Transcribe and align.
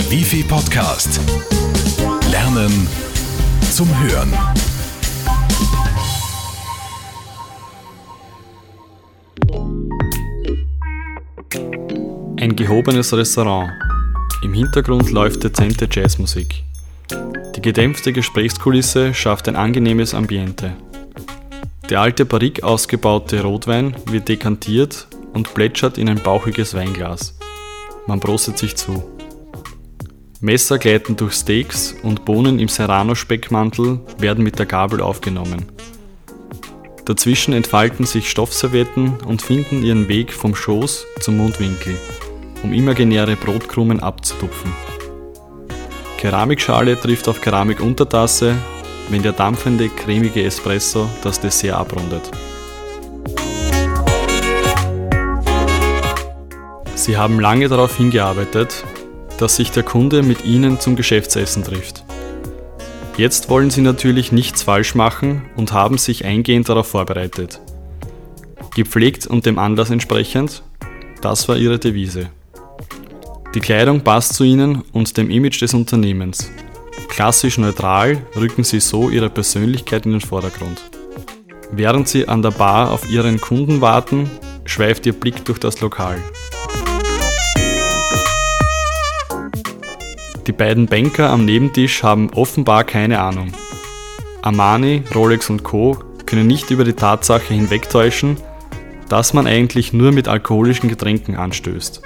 Der 0.00 0.10
Wifi 0.10 0.42
Podcast. 0.42 1.20
Lernen 2.30 2.88
zum 3.70 3.86
Hören. 4.00 4.32
Ein 12.40 12.56
gehobenes 12.56 13.12
Restaurant. 13.12 13.72
Im 14.42 14.54
Hintergrund 14.54 15.10
läuft 15.10 15.44
dezente 15.44 15.86
Jazzmusik. 15.90 16.64
Die 17.56 17.60
gedämpfte 17.60 18.14
Gesprächskulisse 18.14 19.12
schafft 19.12 19.48
ein 19.48 19.56
angenehmes 19.56 20.14
Ambiente. 20.14 20.72
Der 21.90 22.00
alte 22.00 22.24
Barrique 22.24 22.62
ausgebaute 22.62 23.42
Rotwein 23.42 23.94
wird 24.06 24.30
dekantiert 24.30 25.08
und 25.34 25.52
plätschert 25.52 25.98
in 25.98 26.08
ein 26.08 26.22
bauchiges 26.22 26.72
Weinglas. 26.72 27.38
Man 28.06 28.18
prostet 28.18 28.56
sich 28.56 28.76
zu. 28.76 29.19
Messer 30.42 30.78
gleiten 30.78 31.16
durch 31.16 31.34
Steaks 31.34 31.94
und 32.02 32.24
Bohnen 32.24 32.58
im 32.58 32.68
Serrano-Speckmantel 32.68 34.00
werden 34.16 34.42
mit 34.42 34.58
der 34.58 34.64
Gabel 34.64 35.02
aufgenommen. 35.02 35.66
Dazwischen 37.04 37.52
entfalten 37.52 38.06
sich 38.06 38.30
Stoffservietten 38.30 39.18
und 39.26 39.42
finden 39.42 39.82
ihren 39.82 40.08
Weg 40.08 40.32
vom 40.32 40.54
Schoß 40.54 41.04
zum 41.20 41.36
Mundwinkel, 41.36 41.94
um 42.62 42.72
imaginäre 42.72 43.36
Brotkrumen 43.36 44.00
abzutupfen. 44.00 44.72
Keramikschale 46.16 46.98
trifft 46.98 47.28
auf 47.28 47.42
Keramikuntertasse, 47.42 48.56
wenn 49.10 49.22
der 49.22 49.32
dampfende, 49.32 49.90
cremige 49.90 50.42
Espresso 50.42 51.06
das 51.22 51.38
Dessert 51.38 51.74
abrundet. 51.74 52.30
Sie 56.94 57.18
haben 57.18 57.40
lange 57.40 57.68
darauf 57.68 57.98
hingearbeitet, 57.98 58.84
dass 59.40 59.56
sich 59.56 59.70
der 59.70 59.82
Kunde 59.82 60.22
mit 60.22 60.44
Ihnen 60.44 60.78
zum 60.80 60.96
Geschäftsessen 60.96 61.64
trifft. 61.64 62.04
Jetzt 63.16 63.48
wollen 63.48 63.70
Sie 63.70 63.80
natürlich 63.80 64.32
nichts 64.32 64.62
falsch 64.62 64.94
machen 64.94 65.42
und 65.56 65.72
haben 65.72 65.98
sich 65.98 66.24
eingehend 66.24 66.68
darauf 66.68 66.88
vorbereitet. 66.88 67.60
Gepflegt 68.74 69.26
und 69.26 69.46
dem 69.46 69.58
Anlass 69.58 69.90
entsprechend, 69.90 70.62
das 71.22 71.48
war 71.48 71.56
Ihre 71.56 71.78
Devise. 71.78 72.28
Die 73.54 73.60
Kleidung 73.60 74.02
passt 74.02 74.34
zu 74.34 74.44
Ihnen 74.44 74.82
und 74.92 75.16
dem 75.16 75.30
Image 75.30 75.60
des 75.60 75.74
Unternehmens. 75.74 76.50
Klassisch 77.08 77.58
neutral 77.58 78.18
rücken 78.36 78.62
Sie 78.62 78.78
so 78.78 79.10
Ihre 79.10 79.28
Persönlichkeit 79.28 80.06
in 80.06 80.12
den 80.12 80.20
Vordergrund. 80.20 80.80
Während 81.72 82.08
Sie 82.08 82.28
an 82.28 82.42
der 82.42 82.50
Bar 82.50 82.90
auf 82.90 83.10
Ihren 83.10 83.40
Kunden 83.40 83.80
warten, 83.80 84.30
schweift 84.64 85.06
Ihr 85.06 85.12
Blick 85.12 85.44
durch 85.44 85.58
das 85.58 85.80
Lokal. 85.80 86.18
Die 90.50 90.56
beiden 90.56 90.86
Banker 90.86 91.30
am 91.30 91.44
Nebentisch 91.44 92.02
haben 92.02 92.28
offenbar 92.30 92.82
keine 92.82 93.20
Ahnung. 93.20 93.52
Armani, 94.42 95.04
Rolex 95.14 95.48
und 95.48 95.62
Co. 95.62 95.96
können 96.26 96.48
nicht 96.48 96.72
über 96.72 96.82
die 96.82 96.92
Tatsache 96.92 97.54
hinwegtäuschen, 97.54 98.36
dass 99.08 99.32
man 99.32 99.46
eigentlich 99.46 99.92
nur 99.92 100.10
mit 100.10 100.26
alkoholischen 100.26 100.88
Getränken 100.88 101.36
anstößt. 101.36 102.02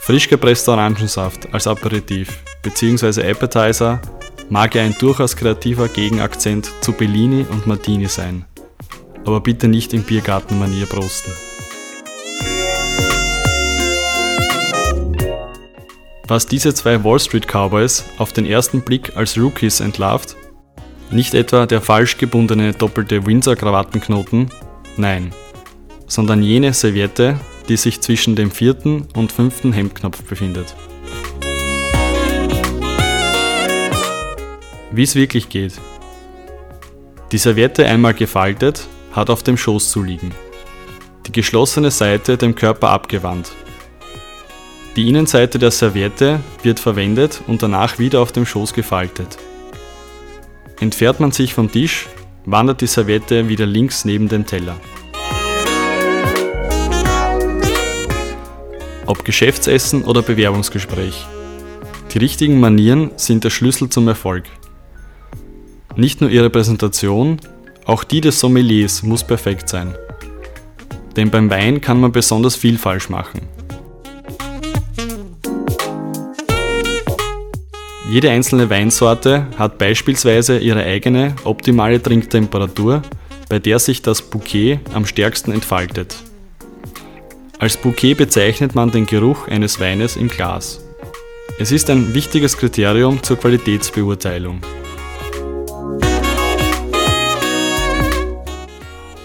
Frisch 0.00 0.30
gepresster 0.30 0.72
Orangensaft 0.72 1.52
als 1.52 1.66
Aperitif 1.66 2.30
bzw. 2.62 3.30
Appetizer 3.30 4.00
mag 4.48 4.74
ja 4.74 4.82
ein 4.82 4.96
durchaus 4.98 5.36
kreativer 5.36 5.88
Gegenakzent 5.88 6.72
zu 6.80 6.92
Bellini 6.92 7.44
und 7.50 7.66
Martini 7.66 8.06
sein. 8.06 8.46
Aber 9.26 9.42
bitte 9.42 9.68
nicht 9.68 9.92
in 9.92 10.02
Biergartenmanier 10.02 10.86
prosten. 10.86 11.34
Was 16.26 16.46
diese 16.46 16.72
zwei 16.72 17.04
Wall 17.04 17.20
Street 17.20 17.46
Cowboys 17.46 18.02
auf 18.16 18.32
den 18.32 18.46
ersten 18.46 18.80
Blick 18.80 19.14
als 19.14 19.36
Rookies 19.36 19.80
entlarvt? 19.80 20.36
Nicht 21.10 21.34
etwa 21.34 21.66
der 21.66 21.82
falsch 21.82 22.16
gebundene 22.16 22.72
doppelte 22.72 23.26
Windsor-Krawattenknoten, 23.26 24.48
nein, 24.96 25.34
sondern 26.06 26.42
jene 26.42 26.72
Serviette, 26.72 27.38
die 27.68 27.76
sich 27.76 28.00
zwischen 28.00 28.36
dem 28.36 28.50
vierten 28.50 29.06
und 29.14 29.32
fünften 29.32 29.74
Hemdknopf 29.74 30.22
befindet. 30.22 30.74
Wie 34.92 35.02
es 35.02 35.14
wirklich 35.14 35.50
geht. 35.50 35.74
Die 37.32 37.38
Serviette 37.38 37.84
einmal 37.84 38.14
gefaltet, 38.14 38.86
hat 39.12 39.28
auf 39.28 39.42
dem 39.42 39.58
Schoß 39.58 39.90
zu 39.90 40.02
liegen. 40.02 40.32
Die 41.26 41.32
geschlossene 41.32 41.90
Seite 41.90 42.38
dem 42.38 42.54
Körper 42.54 42.88
abgewandt 42.88 43.52
die 44.96 45.08
Innenseite 45.08 45.58
der 45.58 45.72
Serviette 45.72 46.40
wird 46.62 46.78
verwendet 46.78 47.42
und 47.48 47.62
danach 47.62 47.98
wieder 47.98 48.20
auf 48.20 48.30
dem 48.30 48.46
Schoß 48.46 48.74
gefaltet. 48.74 49.38
Entfernt 50.78 51.18
man 51.18 51.32
sich 51.32 51.52
vom 51.52 51.70
Tisch, 51.70 52.08
wandert 52.44 52.80
die 52.80 52.86
Serviette 52.86 53.48
wieder 53.48 53.66
links 53.66 54.04
neben 54.04 54.28
den 54.28 54.46
Teller. 54.46 54.76
Ob 59.06 59.24
Geschäftsessen 59.24 60.04
oder 60.04 60.22
Bewerbungsgespräch. 60.22 61.26
Die 62.12 62.18
richtigen 62.18 62.60
Manieren 62.60 63.10
sind 63.16 63.42
der 63.42 63.50
Schlüssel 63.50 63.88
zum 63.88 64.06
Erfolg. 64.06 64.44
Nicht 65.96 66.20
nur 66.20 66.30
ihre 66.30 66.50
Präsentation, 66.50 67.40
auch 67.84 68.04
die 68.04 68.20
des 68.20 68.38
Sommeliers 68.38 69.02
muss 69.02 69.24
perfekt 69.24 69.68
sein. 69.68 69.94
Denn 71.16 71.30
beim 71.30 71.50
Wein 71.50 71.80
kann 71.80 72.00
man 72.00 72.12
besonders 72.12 72.56
viel 72.56 72.78
falsch 72.78 73.08
machen. 73.08 73.42
Jede 78.06 78.30
einzelne 78.30 78.68
Weinsorte 78.68 79.46
hat 79.56 79.78
beispielsweise 79.78 80.58
ihre 80.58 80.84
eigene 80.84 81.34
optimale 81.44 82.02
Trinktemperatur, 82.02 83.00
bei 83.48 83.58
der 83.58 83.78
sich 83.78 84.02
das 84.02 84.20
Bouquet 84.20 84.80
am 84.92 85.06
stärksten 85.06 85.52
entfaltet. 85.52 86.16
Als 87.58 87.78
Bouquet 87.78 88.14
bezeichnet 88.14 88.74
man 88.74 88.90
den 88.90 89.06
Geruch 89.06 89.48
eines 89.48 89.80
Weines 89.80 90.16
im 90.16 90.28
Glas. 90.28 90.84
Es 91.58 91.72
ist 91.72 91.88
ein 91.88 92.12
wichtiges 92.12 92.58
Kriterium 92.58 93.22
zur 93.22 93.38
Qualitätsbeurteilung. 93.38 94.60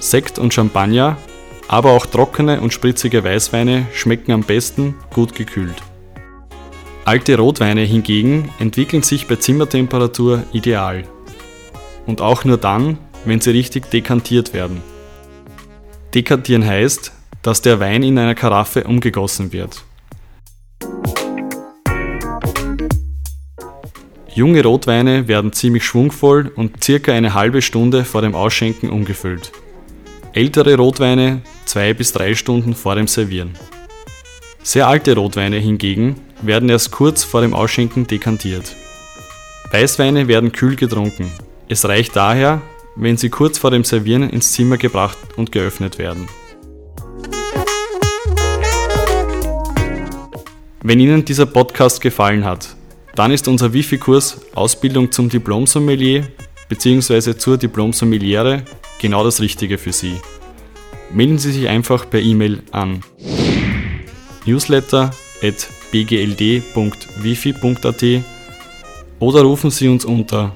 Sekt 0.00 0.38
und 0.38 0.52
Champagner, 0.52 1.16
aber 1.66 1.92
auch 1.92 2.04
trockene 2.04 2.60
und 2.60 2.74
spritzige 2.74 3.24
Weißweine 3.24 3.86
schmecken 3.94 4.32
am 4.32 4.42
besten 4.42 4.96
gut 5.14 5.34
gekühlt. 5.34 5.85
Alte 7.06 7.36
Rotweine 7.36 7.82
hingegen 7.82 8.50
entwickeln 8.58 9.04
sich 9.04 9.28
bei 9.28 9.36
Zimmertemperatur 9.36 10.42
ideal. 10.52 11.04
Und 12.04 12.20
auch 12.20 12.44
nur 12.44 12.56
dann, 12.56 12.98
wenn 13.24 13.40
sie 13.40 13.52
richtig 13.52 13.92
dekantiert 13.92 14.52
werden. 14.52 14.82
Dekantieren 16.14 16.66
heißt, 16.66 17.12
dass 17.42 17.62
der 17.62 17.78
Wein 17.78 18.02
in 18.02 18.18
einer 18.18 18.34
Karaffe 18.34 18.82
umgegossen 18.82 19.52
wird. 19.52 19.84
Junge 24.34 24.64
Rotweine 24.64 25.28
werden 25.28 25.52
ziemlich 25.52 25.84
schwungvoll 25.84 26.50
und 26.56 26.82
circa 26.82 27.12
eine 27.12 27.34
halbe 27.34 27.62
Stunde 27.62 28.04
vor 28.04 28.22
dem 28.22 28.34
Ausschenken 28.34 28.90
umgefüllt. 28.90 29.52
Ältere 30.32 30.74
Rotweine 30.74 31.42
zwei 31.66 31.94
bis 31.94 32.12
drei 32.12 32.34
Stunden 32.34 32.74
vor 32.74 32.96
dem 32.96 33.06
Servieren. 33.06 33.54
Sehr 34.64 34.88
alte 34.88 35.14
Rotweine 35.14 35.58
hingegen 35.58 36.25
werden 36.42 36.68
erst 36.68 36.90
kurz 36.90 37.24
vor 37.24 37.40
dem 37.40 37.54
Ausschenken 37.54 38.06
dekantiert. 38.06 38.76
Weißweine 39.70 40.28
werden 40.28 40.52
kühl 40.52 40.76
getrunken. 40.76 41.30
Es 41.68 41.84
reicht 41.84 42.16
daher, 42.16 42.62
wenn 42.94 43.16
sie 43.16 43.30
kurz 43.30 43.58
vor 43.58 43.70
dem 43.70 43.84
Servieren 43.84 44.30
ins 44.30 44.52
Zimmer 44.52 44.76
gebracht 44.76 45.18
und 45.36 45.52
geöffnet 45.52 45.98
werden. 45.98 46.28
Wenn 50.82 51.00
Ihnen 51.00 51.24
dieser 51.24 51.46
Podcast 51.46 52.00
gefallen 52.00 52.44
hat, 52.44 52.76
dann 53.16 53.32
ist 53.32 53.48
unser 53.48 53.72
Wifi-Kurs 53.72 54.40
Ausbildung 54.54 55.10
zum 55.10 55.28
Diplom-Sommelier 55.28 56.28
bzw. 56.68 57.36
zur 57.36 57.58
Diplom-Sommeliere 57.58 58.62
genau 59.00 59.24
das 59.24 59.40
Richtige 59.40 59.78
für 59.78 59.92
Sie. 59.92 60.20
Melden 61.12 61.38
Sie 61.38 61.52
sich 61.52 61.68
einfach 61.68 62.08
per 62.08 62.20
E-Mail 62.20 62.62
an 62.70 63.02
newsletter.bgld.wifi.at 65.92 68.22
oder 69.18 69.42
rufen 69.42 69.70
Sie 69.70 69.88
uns 69.88 70.04
unter 70.04 70.54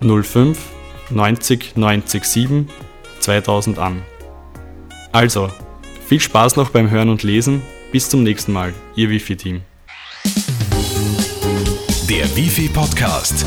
05 0.00 0.58
90 1.10 1.76
90 1.76 2.24
7 2.24 2.68
2000 3.20 3.78
an. 3.78 4.02
Also, 5.12 5.50
viel 6.06 6.20
Spaß 6.20 6.56
noch 6.56 6.70
beim 6.70 6.90
Hören 6.90 7.08
und 7.08 7.22
Lesen. 7.22 7.62
Bis 7.92 8.10
zum 8.10 8.22
nächsten 8.22 8.52
Mal, 8.52 8.74
Ihr 8.96 9.08
Wifi-Team. 9.08 9.62
Der 12.10 12.36
Wifi 12.36 12.68
Podcast. 12.68 13.46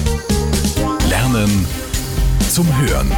Lernen 1.09 1.67
zum 2.49 2.65
Hören. 2.79 3.11